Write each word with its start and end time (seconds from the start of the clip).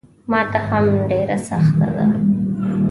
ماته 0.31 0.59
هم 0.67 0.85
ډېره 1.09 1.37
سخته 1.47 1.87
ده. 1.95 2.05